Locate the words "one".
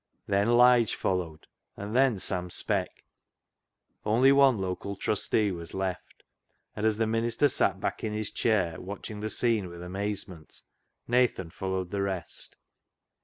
4.31-4.57